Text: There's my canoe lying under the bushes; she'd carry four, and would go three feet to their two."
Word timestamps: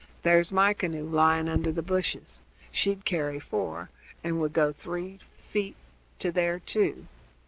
There's 0.23 0.51
my 0.51 0.73
canoe 0.73 1.03
lying 1.07 1.47
under 1.47 1.71
the 1.71 1.83
bushes; 1.83 2.39
she'd 2.71 3.05
carry 3.05 3.39
four, 3.39 3.91
and 4.23 4.41
would 4.41 4.51
go 4.51 4.71
three 4.71 5.19
feet 5.51 5.75
to 6.17 6.31
their 6.31 6.57
two." 6.57 7.05